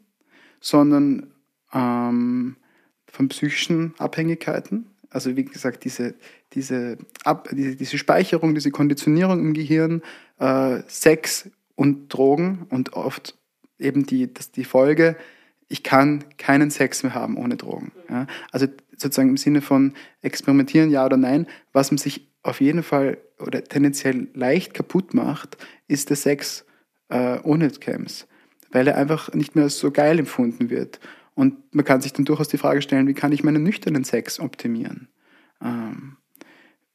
[0.59, 1.33] sondern
[1.73, 2.57] ähm,
[3.07, 4.89] von psychischen Abhängigkeiten.
[5.09, 6.15] Also wie gesagt, diese,
[6.53, 10.01] diese, Ab, diese, diese Speicherung, diese Konditionierung im Gehirn,
[10.39, 13.37] äh, Sex und Drogen und oft
[13.79, 15.15] eben die, das, die Folge,
[15.67, 17.91] ich kann keinen Sex mehr haben ohne Drogen.
[18.09, 18.27] Ja?
[18.51, 23.17] Also sozusagen im Sinne von experimentieren, ja oder nein, was man sich auf jeden Fall
[23.39, 25.57] oder tendenziell leicht kaputt macht,
[25.87, 26.65] ist der Sex
[27.09, 28.27] äh, ohne Camps,
[28.71, 30.99] weil er einfach nicht mehr so geil empfunden wird.
[31.35, 34.39] Und man kann sich dann durchaus die Frage stellen, wie kann ich meinen nüchternen Sex
[34.39, 35.09] optimieren?
[35.61, 36.17] Ähm,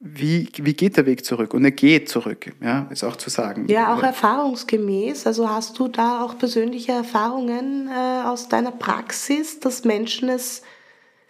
[0.00, 1.54] wie, wie geht der Weg zurück?
[1.54, 3.66] Und er geht zurück, ja, ist auch zu sagen.
[3.68, 5.26] Ja, auch erfahrungsgemäß.
[5.26, 10.62] Also hast du da auch persönliche Erfahrungen äh, aus deiner Praxis, dass Menschen es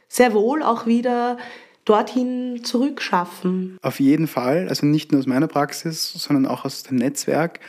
[0.08, 1.38] sehr wohl auch wieder
[1.86, 3.78] dorthin zurückschaffen?
[3.80, 4.68] Auf jeden Fall.
[4.68, 7.60] Also nicht nur aus meiner Praxis, sondern auch aus dem Netzwerk.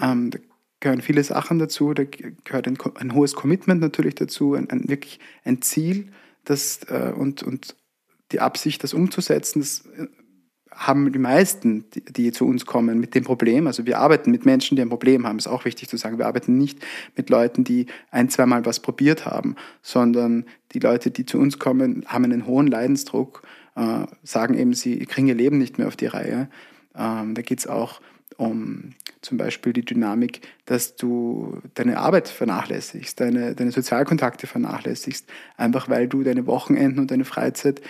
[0.00, 0.38] Ähm, da
[0.78, 1.94] gehören viele Sachen dazu.
[1.94, 6.12] Da gehört ein, ein hohes Commitment natürlich dazu, ein, ein wirklich ein Ziel
[6.44, 7.74] das, äh, und, und
[8.30, 9.58] die Absicht, das umzusetzen.
[9.58, 10.06] Das äh,
[10.74, 13.66] haben die meisten, die, die, zu uns kommen, mit dem Problem.
[13.66, 15.38] Also wir arbeiten mit Menschen, die ein Problem haben.
[15.38, 16.18] Ist auch wichtig zu sagen.
[16.18, 16.78] Wir arbeiten nicht
[17.16, 22.04] mit Leuten, die ein, zweimal was probiert haben, sondern die Leute, die zu uns kommen,
[22.06, 23.42] haben einen hohen Leidensdruck,
[23.76, 26.48] äh, sagen eben, sie kriegen ihr Leben nicht mehr auf die Reihe.
[26.96, 28.00] Ähm, da geht es auch
[28.36, 35.88] um zum Beispiel die Dynamik, dass du deine Arbeit vernachlässigst, deine, deine Sozialkontakte vernachlässigst, einfach
[35.88, 37.80] weil du deine Wochenenden und deine Freizeit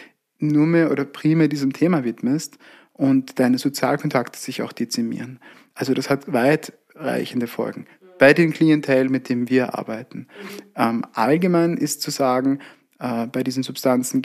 [0.48, 2.58] nur mehr oder primär diesem Thema widmest
[2.92, 5.40] und deine Sozialkontakte sich auch dezimieren.
[5.74, 7.86] Also das hat weitreichende Folgen
[8.18, 10.28] bei den Klientel, mit denen wir arbeiten.
[10.76, 12.60] Ähm, allgemein ist zu sagen,
[12.98, 14.22] äh, bei diesen Substanzen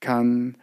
[0.00, 0.56] kann,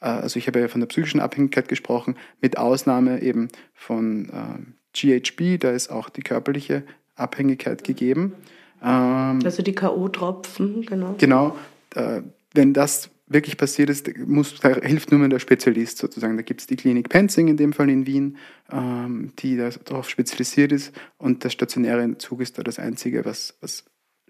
[0.00, 4.58] äh, also ich habe ja von der psychischen Abhängigkeit gesprochen, mit Ausnahme eben von äh,
[4.94, 6.82] GHB, da ist auch die körperliche
[7.14, 8.34] Abhängigkeit gegeben.
[8.82, 11.14] Ähm, also die K.O.-Tropfen, genau.
[11.18, 11.56] Genau.
[11.94, 12.22] Äh,
[12.54, 16.36] wenn das wirklich passiert ist, muss, da hilft nur mehr der Spezialist sozusagen.
[16.36, 18.36] Da gibt es die Klinik Penzing in dem Fall in Wien,
[18.70, 23.84] ähm, die darauf spezialisiert ist und der stationäre Zug ist da das Einzige, was, was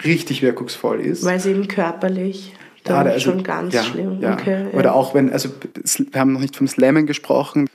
[0.04, 1.24] richtig wirkungsvoll ist.
[1.24, 2.52] Weil es eben körperlich
[2.84, 4.20] Da also, schon ganz ja, schlimm.
[4.20, 4.34] Ja.
[4.34, 4.92] Okay, Oder ja.
[4.92, 5.50] auch wenn, also
[5.84, 7.68] wir haben noch nicht vom Slammen gesprochen.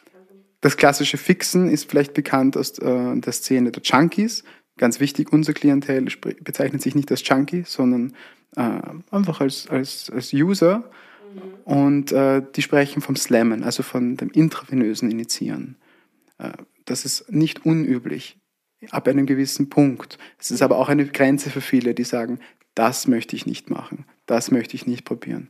[0.62, 4.44] Das klassische Fixen ist vielleicht bekannt aus äh, der Szene der Junkies.
[4.78, 6.06] Ganz wichtig, unser Klientel
[6.42, 8.14] bezeichnet sich nicht als Junkie, sondern
[8.56, 8.80] äh,
[9.12, 10.84] einfach als, als, als User.
[11.66, 15.78] Und äh, die sprechen vom Slammen, also von dem intravenösen Initiieren.
[16.38, 16.52] Äh,
[16.86, 18.40] das ist nicht unüblich
[18.92, 20.18] ab einem gewissen Punkt.
[20.40, 22.40] Es ist aber auch eine Grenze für viele, die sagen,
[22.76, 25.50] das möchte ich nicht machen, das möchte ich nicht probieren.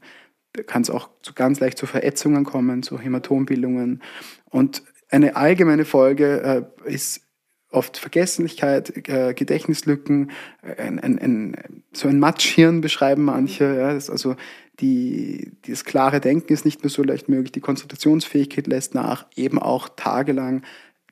[0.54, 4.02] Da kann es auch zu, ganz leicht zu Verätzungen kommen, zu Hämatombildungen.
[4.50, 7.27] Und eine allgemeine Folge äh, ist
[7.72, 13.76] oft Vergesslichkeit, äh, Gedächtnislücken, ein, ein, ein, so ein Matschhirn beschreiben manche.
[13.76, 14.36] Ja, das also
[14.80, 19.60] die, das klare Denken ist nicht mehr so leicht möglich, die Konzentrationsfähigkeit lässt nach, eben
[19.60, 20.64] auch tagelang.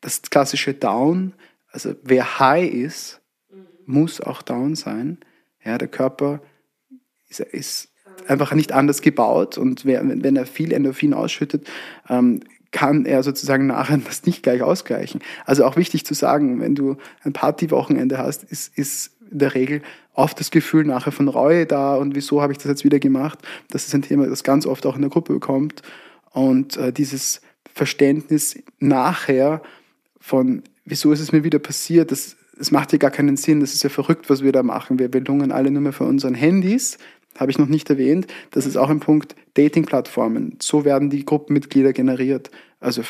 [0.02, 1.34] Das klassische Down,
[1.72, 3.22] also wer high ist,
[3.86, 5.20] muss auch down sein.
[5.63, 6.41] Ja, der Körper
[7.28, 7.89] ist, ist
[8.28, 11.68] einfach nicht anders gebaut und wer, wenn er viel Endorphin ausschüttet,
[12.08, 12.41] ähm,
[12.75, 15.21] kann er sozusagen nachher das nicht gleich ausgleichen.
[15.45, 19.81] Also auch wichtig zu sagen, wenn du ein Partywochenende hast, ist, ist in der Regel
[20.13, 23.39] oft das Gefühl nachher von Reue da und wieso habe ich das jetzt wieder gemacht.
[23.69, 25.83] Das ist ein Thema, das ganz oft auch in der Gruppe kommt.
[26.31, 27.39] Und äh, dieses
[27.73, 29.61] Verständnis nachher
[30.19, 33.73] von, wieso ist es mir wieder passiert, das, das macht ja gar keinen Sinn, das
[33.73, 34.99] ist ja verrückt, was wir da machen.
[34.99, 36.97] Wir belungen alle nur mehr für unseren Handys,
[37.38, 38.28] habe ich noch nicht erwähnt.
[38.52, 40.58] Das ist auch ein Punkt, Dating-Plattformen.
[40.62, 42.52] So werden die Gruppenmitglieder generiert.
[42.80, 43.02] Also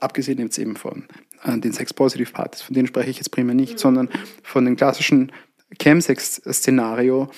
[0.00, 1.04] abgesehen jetzt eben von
[1.44, 4.08] äh, den Sex-Positive-Partys, von denen spreche ich jetzt primär nicht, sondern
[4.42, 5.32] von den klassischen
[5.80, 7.28] Chemsex-Szenario,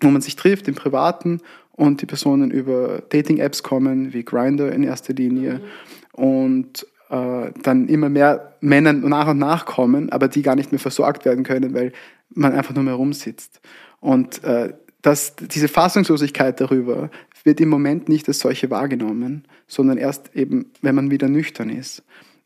[0.00, 1.40] wo man sich trifft im Privaten
[1.72, 5.60] und die Personen über Dating-Apps kommen, wie Grindr in erster Linie.
[6.12, 10.78] Und äh, dann immer mehr Männer nach und nach kommen, aber die gar nicht mehr
[10.78, 11.92] versorgt werden können, weil
[12.30, 13.60] man einfach nur mehr rumsitzt.
[14.00, 17.10] Und äh, das, diese Fassungslosigkeit darüber
[17.44, 22.02] wird im Moment nicht als solche wahrgenommen, sondern erst eben, wenn man wieder nüchtern ist.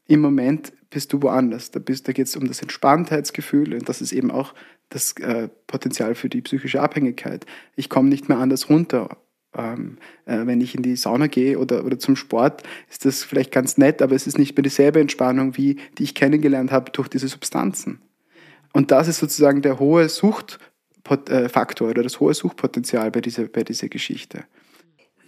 [0.06, 1.70] Im Moment bist du woanders.
[1.70, 4.54] Da, da geht es um das Entspanntheitsgefühl und das ist eben auch
[4.90, 7.46] das äh, Potenzial für die psychische Abhängigkeit.
[7.74, 9.16] Ich komme nicht mehr anders runter.
[9.56, 13.52] Ähm, äh, wenn ich in die Sauna gehe oder, oder zum Sport, ist das vielleicht
[13.52, 17.08] ganz nett, aber es ist nicht mehr dieselbe Entspannung, wie die ich kennengelernt habe durch
[17.08, 18.00] diese Substanzen.
[18.72, 20.08] Und das ist sozusagen der hohe
[21.06, 24.44] Suchtfaktor oder das hohe Suchtpotenzial bei dieser, bei dieser Geschichte.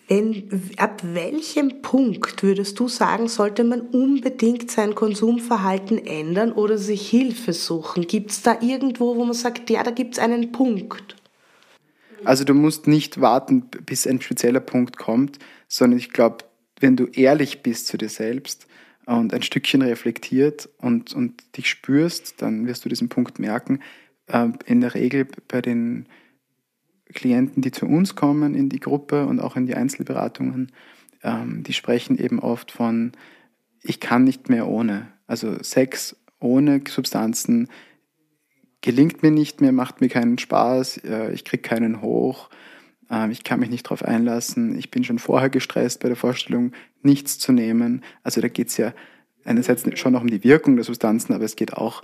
[0.08, 7.10] Wenn, ab welchem Punkt würdest du sagen, sollte man unbedingt sein Konsumverhalten ändern oder sich
[7.10, 8.06] Hilfe suchen?
[8.06, 11.16] Gibt es da irgendwo, wo man sagt, ja, da gibt es einen Punkt?
[12.24, 16.38] Also du musst nicht warten, bis ein spezieller Punkt kommt, sondern ich glaube,
[16.78, 18.68] wenn du ehrlich bist zu dir selbst
[19.06, 23.80] und ein Stückchen reflektiert und, und dich spürst, dann wirst du diesen Punkt merken.
[24.26, 26.06] Äh, in der Regel bei den
[27.14, 30.72] Klienten, die zu uns kommen in die Gruppe und auch in die Einzelberatungen,
[31.22, 33.12] ähm, die sprechen eben oft von,
[33.82, 35.08] ich kann nicht mehr ohne.
[35.26, 37.68] Also Sex ohne Substanzen
[38.80, 42.50] gelingt mir nicht mehr, macht mir keinen Spaß, äh, ich kriege keinen hoch,
[43.10, 46.72] äh, ich kann mich nicht darauf einlassen, ich bin schon vorher gestresst bei der Vorstellung,
[47.02, 48.04] nichts zu nehmen.
[48.22, 48.92] Also da geht es ja
[49.44, 52.02] einerseits schon noch um die Wirkung der Substanzen, aber es geht auch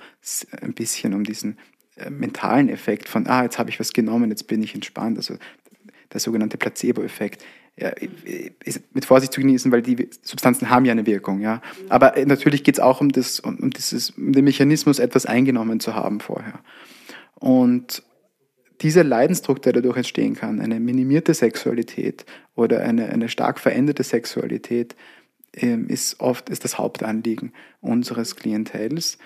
[0.60, 1.58] ein bisschen um diesen
[2.10, 5.18] mentalen Effekt von, ah, jetzt habe ich was genommen, jetzt bin ich entspannt.
[5.18, 5.34] Also
[6.12, 7.44] der sogenannte Placebo-Effekt
[7.76, 7.90] ja,
[8.64, 11.40] ist mit Vorsicht zu genießen, weil die Substanzen haben ja eine Wirkung.
[11.40, 11.62] Ja.
[11.88, 15.26] Aber äh, natürlich geht es auch um, das, um, um, dieses, um den Mechanismus, etwas
[15.26, 16.60] eingenommen zu haben vorher.
[17.34, 18.02] Und
[18.82, 24.96] dieser Leidensdruck, der dadurch entstehen kann, eine minimierte Sexualität oder eine, eine stark veränderte Sexualität,
[25.54, 29.18] ähm, ist oft ist das Hauptanliegen unseres Klientels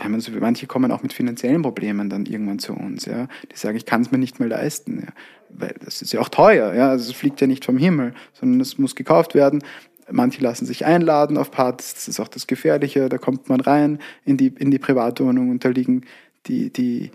[0.00, 3.28] also manche kommen auch mit finanziellen Problemen dann irgendwann zu uns, ja.
[3.50, 5.12] Die sagen, ich kann es mir nicht mehr leisten, ja.
[5.50, 6.88] Weil das ist ja auch teuer, ja.
[6.88, 9.62] Also es fliegt ja nicht vom Himmel, sondern es muss gekauft werden.
[10.10, 13.08] Manche lassen sich einladen auf Partys, das ist auch das Gefährliche.
[13.08, 16.06] Da kommt man rein in die, in die Privatwohnung und da liegen
[16.46, 17.10] die, die,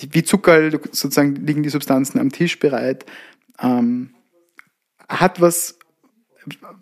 [0.00, 3.06] die wie Zucker sozusagen liegen die Substanzen am Tisch bereit.
[3.60, 4.14] Ähm,
[5.08, 5.78] hat was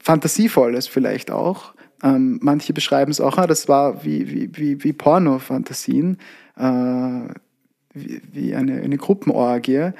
[0.01, 4.93] Fantasievolles vielleicht auch, ähm, manche beschreiben es auch, ah, das war wie, wie, wie, wie
[4.93, 6.19] Porno-Fantasien,
[6.57, 6.63] äh,
[7.95, 9.91] wie, wie eine, eine Gruppenorgie.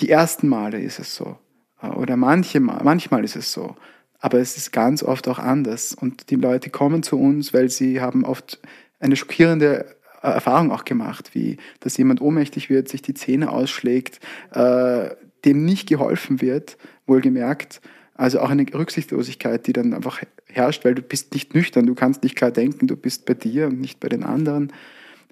[0.00, 1.38] Die ersten Male ist es so.
[1.80, 3.76] Äh, oder manche, manchmal ist es so.
[4.18, 5.94] Aber es ist ganz oft auch anders.
[5.94, 8.58] Und die Leute kommen zu uns, weil sie haben oft
[8.98, 14.20] eine schockierende äh, Erfahrung auch gemacht, wie dass jemand ohnmächtig wird, sich die Zähne ausschlägt,
[14.52, 15.10] äh,
[15.44, 17.80] dem nicht geholfen wird, wohlgemerkt.
[18.14, 22.22] Also auch eine Rücksichtslosigkeit, die dann einfach herrscht, weil du bist nicht nüchtern, du kannst
[22.22, 24.72] nicht klar denken, du bist bei dir und nicht bei den anderen.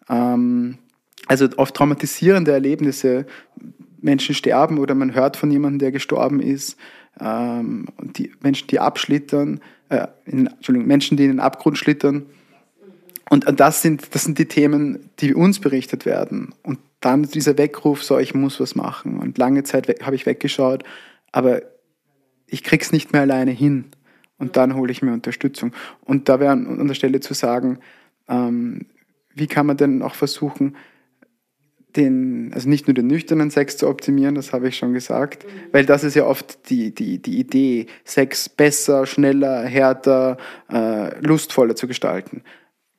[0.08, 0.78] Ähm,
[1.26, 3.26] also oft traumatisierende Erlebnisse
[4.00, 6.76] Menschen sterben oder man hört von jemandem, der gestorben ist,
[7.20, 12.26] ähm, die Menschen, die abschlittern, äh, in, Entschuldigung, Menschen, die in den Abgrund schlittern.
[13.30, 16.54] Und das sind, das sind die Themen, die uns berichtet werden.
[16.62, 19.18] Und dann dieser Weckruf, so, ich muss was machen.
[19.18, 20.84] Und lange Zeit habe ich weggeschaut,
[21.30, 21.62] aber
[22.52, 23.86] ich krieg's nicht mehr alleine hin.
[24.38, 25.72] Und dann hole ich mir Unterstützung.
[26.04, 27.78] Und da wäre an der Stelle zu sagen,
[28.28, 28.86] ähm,
[29.34, 30.76] wie kann man denn auch versuchen,
[31.96, 35.86] den, also nicht nur den nüchternen Sex zu optimieren, das habe ich schon gesagt, weil
[35.86, 40.38] das ist ja oft die, die, die Idee, Sex besser, schneller, härter,
[40.70, 42.42] äh, lustvoller zu gestalten,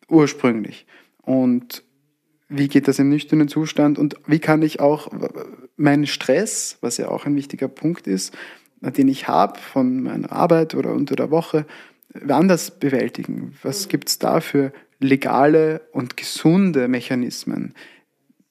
[0.08, 0.86] ursprünglich.
[1.22, 1.84] Und
[2.50, 5.12] wie geht das im nüchternen Zustand und wie kann ich auch
[5.76, 8.36] meinen Stress, was ja auch ein wichtiger Punkt ist,
[8.92, 11.66] den ich habe von meiner Arbeit oder unter der Woche,
[12.28, 13.56] anders bewältigen?
[13.64, 17.74] Was gibt es da für legale und gesunde Mechanismen,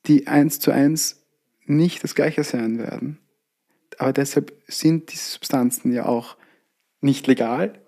[0.06, 1.22] die eins zu eins
[1.66, 3.18] nicht das gleiche sein werden?
[3.98, 6.36] Aber deshalb sind diese Substanzen ja auch
[7.00, 7.78] nicht legal,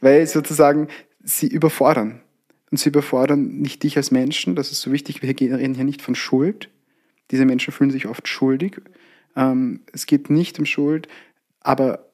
[0.00, 0.88] weil sozusagen
[1.22, 2.22] sie überfordern.
[2.70, 6.02] Und sie überfordern nicht dich als Menschen, das ist so wichtig, wir reden hier nicht
[6.02, 6.70] von Schuld.
[7.30, 8.80] Diese Menschen fühlen sich oft schuldig.
[9.36, 11.08] Ähm, es geht nicht um Schuld,
[11.60, 12.10] aber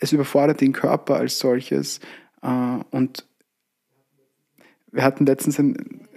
[0.00, 2.00] es überfordert den Körper als solches.
[2.42, 3.26] Äh, und
[4.90, 5.74] wir hatten letztens eine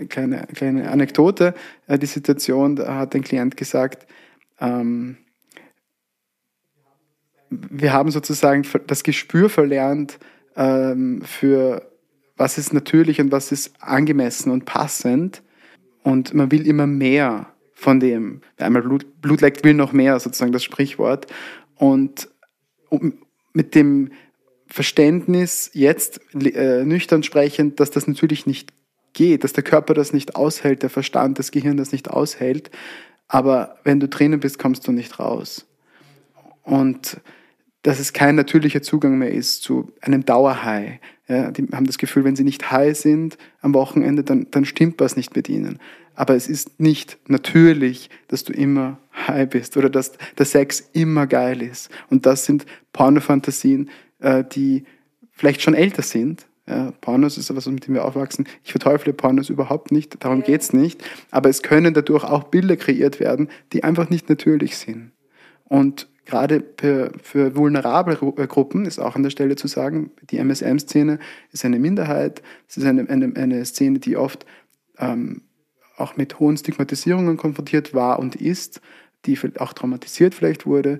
[0.07, 1.53] kleine, kleine Anekdote,
[1.87, 4.07] äh, die Situation, da hat ein Klient gesagt,
[4.59, 5.17] ähm,
[7.49, 10.19] wir haben sozusagen das Gespür verlernt
[10.55, 11.91] ähm, für
[12.37, 15.43] was ist natürlich und was ist angemessen und passend.
[16.01, 18.41] Und man will immer mehr von dem.
[18.57, 21.27] Wer einmal Blut, Blut leckt, will noch mehr, sozusagen das Sprichwort.
[21.81, 22.29] Und
[23.53, 24.11] mit dem
[24.67, 28.71] Verständnis jetzt äh, nüchtern sprechend, dass das natürlich nicht
[29.13, 32.69] geht, dass der Körper das nicht aushält, der Verstand, das Gehirn das nicht aushält.
[33.27, 35.65] Aber wenn du drinnen bist, kommst du nicht raus.
[36.61, 37.19] Und
[37.81, 40.99] dass es kein natürlicher Zugang mehr ist zu einem Dauerhigh.
[41.27, 44.99] Ja, die haben das Gefühl, wenn sie nicht high sind am Wochenende, dann, dann stimmt
[44.99, 45.79] was nicht mit ihnen.
[46.21, 51.25] Aber es ist nicht natürlich, dass du immer high bist oder dass der Sex immer
[51.25, 51.89] geil ist.
[52.11, 54.83] Und das sind Pornofantasien, äh, die
[55.31, 56.45] vielleicht schon älter sind.
[56.67, 58.47] Ja, Pornos ist etwas, mit dem wir aufwachsen.
[58.63, 61.03] Ich verteufle Pornos überhaupt nicht, darum geht es nicht.
[61.31, 65.13] Aber es können dadurch auch Bilder kreiert werden, die einfach nicht natürlich sind.
[65.63, 70.37] Und gerade für, für vulnerable äh, Gruppen ist auch an der Stelle zu sagen, die
[70.37, 71.17] MSM-Szene
[71.51, 74.45] ist eine Minderheit, es ist eine, eine, eine Szene, die oft
[74.99, 75.41] ähm,
[76.01, 78.81] auch mit hohen Stigmatisierungen konfrontiert war und ist,
[79.25, 80.99] die auch traumatisiert vielleicht wurde,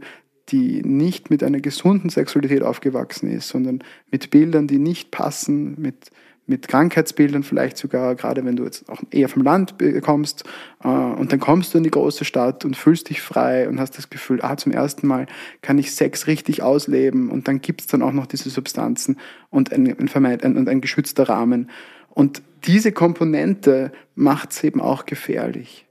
[0.50, 6.12] die nicht mit einer gesunden Sexualität aufgewachsen ist, sondern mit Bildern, die nicht passen, mit
[6.52, 10.44] mit Krankheitsbildern vielleicht sogar, gerade wenn du jetzt auch eher vom Land kommst
[10.84, 13.98] äh, und dann kommst du in die große Stadt und fühlst dich frei und hast
[13.98, 15.28] das Gefühl, ah, zum ersten Mal
[15.62, 19.18] kann ich Sex richtig ausleben und dann gibt es dann auch noch diese Substanzen
[19.50, 21.70] und ein, ein, ein, ein geschützter Rahmen.
[22.10, 25.86] Und diese Komponente macht es eben auch gefährlich.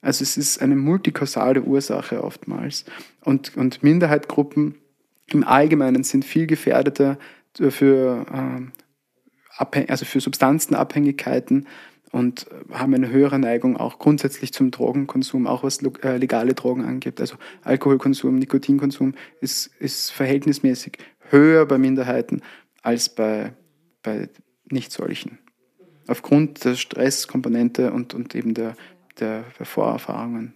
[0.00, 2.84] Also es ist eine multikausale Ursache oftmals.
[3.20, 4.74] Und, und Minderheitgruppen
[5.28, 7.18] im Allgemeinen sind viel gefährdeter
[7.54, 11.68] für äh, also für Substanzenabhängigkeiten
[12.10, 17.20] und haben eine höhere Neigung auch grundsätzlich zum Drogenkonsum, auch was äh, legale Drogen angeht.
[17.20, 20.98] Also Alkoholkonsum, Nikotinkonsum ist, ist verhältnismäßig
[21.30, 22.42] höher bei Minderheiten
[22.82, 23.54] als bei,
[24.02, 24.28] bei
[24.68, 25.38] nicht solchen.
[26.12, 28.74] Aufgrund der Stresskomponente und, und eben der,
[29.18, 30.52] der Vorerfahrungen.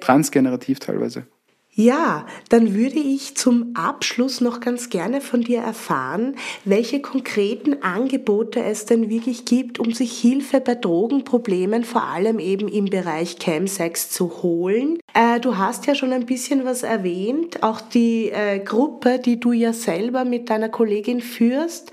[0.00, 1.26] Transgenerativ teilweise.
[1.72, 8.60] Ja, dann würde ich zum Abschluss noch ganz gerne von dir erfahren, welche konkreten Angebote
[8.60, 14.10] es denn wirklich gibt, um sich Hilfe bei Drogenproblemen, vor allem eben im Bereich Chemsex
[14.10, 14.98] zu holen.
[15.14, 19.52] Äh, du hast ja schon ein bisschen was erwähnt, auch die äh, Gruppe, die du
[19.52, 21.92] ja selber mit deiner Kollegin führst.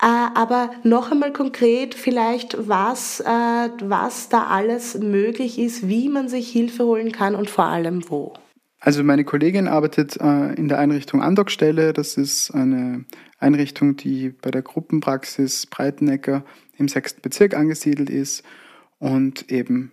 [0.00, 6.28] Äh, aber noch einmal konkret vielleicht, was, äh, was da alles möglich ist, wie man
[6.28, 8.32] sich Hilfe holen kann und vor allem wo.
[8.80, 11.92] Also meine Kollegin arbeitet äh, in der Einrichtung Andockstelle.
[11.92, 13.04] Das ist eine
[13.38, 16.44] Einrichtung, die bei der Gruppenpraxis Breitenecker
[16.78, 18.42] im sechsten Bezirk angesiedelt ist
[18.98, 19.92] und eben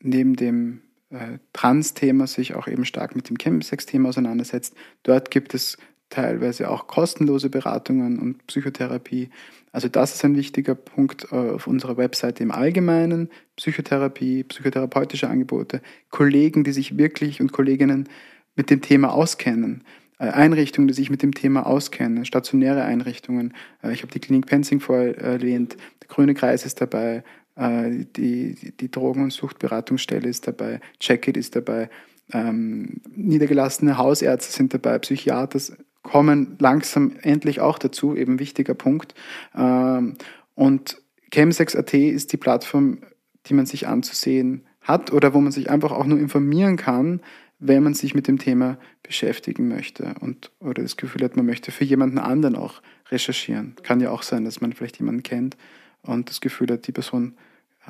[0.00, 4.76] neben dem äh, Trans-Thema sich auch eben stark mit dem Chemsex-Thema auseinandersetzt.
[5.02, 5.76] Dort gibt es
[6.10, 9.30] teilweise auch kostenlose Beratungen und Psychotherapie.
[9.72, 13.28] Also das ist ein wichtiger Punkt äh, auf unserer Webseite im Allgemeinen.
[13.56, 18.08] Psychotherapie, psychotherapeutische Angebote, Kollegen, die sich wirklich und Kolleginnen
[18.54, 19.82] mit dem Thema auskennen.
[20.18, 23.52] Äh, Einrichtungen, die sich mit dem Thema auskennen, stationäre Einrichtungen.
[23.82, 24.46] Äh, ich habe die Klinik
[24.80, 27.24] vorher erwähnt, der Grüne Kreis ist dabei,
[27.56, 31.88] die, die Drogen- und Suchtberatungsstelle ist dabei, Checkit ist dabei.
[32.32, 35.60] ähm, niedergelassene Hausärzte sind dabei, Psychiater
[36.04, 39.14] kommen langsam endlich auch dazu, eben wichtiger Punkt.
[39.56, 40.14] Ähm,
[40.54, 41.02] und
[41.32, 42.98] Chemsex.at ist die Plattform,
[43.46, 47.20] die man sich anzusehen hat oder wo man sich einfach auch nur informieren kann,
[47.58, 51.72] wenn man sich mit dem Thema beschäftigen möchte und oder das Gefühl hat, man möchte
[51.72, 53.74] für jemanden anderen auch recherchieren.
[53.82, 55.56] Kann ja auch sein, dass man vielleicht jemanden kennt
[56.02, 57.34] und das Gefühl hat, die Person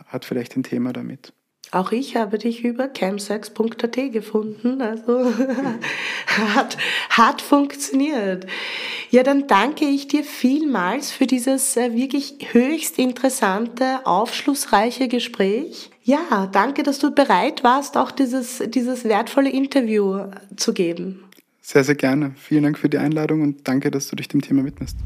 [0.07, 1.33] hat vielleicht ein Thema damit.
[1.75, 5.33] Auch ich habe dich über camsex.at gefunden, also
[6.55, 6.77] hat,
[7.11, 8.47] hat funktioniert.
[9.11, 15.91] Ja, dann danke ich dir vielmals für dieses äh, wirklich höchst interessante, aufschlussreiche Gespräch.
[16.05, 21.25] Ja, danke, dass du bereit warst, auch dieses, dieses wertvolle Interview zu geben.
[21.61, 22.35] Sehr, sehr gerne.
[22.37, 24.97] Vielen Dank für die Einladung und danke, dass du dich dem Thema widmest.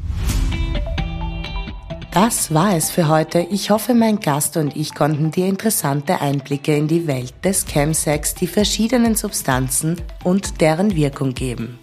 [2.21, 3.47] Das war es für heute.
[3.49, 8.35] Ich hoffe, mein Gast und ich konnten dir interessante Einblicke in die Welt des Chemsex,
[8.35, 9.95] die verschiedenen Substanzen
[10.25, 11.79] und deren Wirkung geben.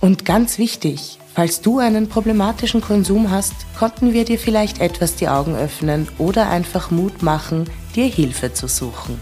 [0.00, 5.26] Und ganz wichtig, falls du einen problematischen Konsum hast, konnten wir dir vielleicht etwas die
[5.26, 9.20] Augen öffnen oder einfach Mut machen, dir Hilfe zu suchen.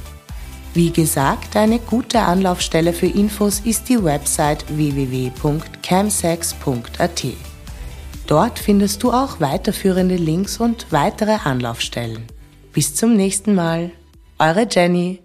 [0.74, 7.53] Wie gesagt, eine gute Anlaufstelle für Infos ist die Website www.camsex.at.
[8.26, 12.24] Dort findest du auch weiterführende Links und weitere Anlaufstellen.
[12.72, 13.90] Bis zum nächsten Mal.
[14.38, 15.23] Eure Jenny.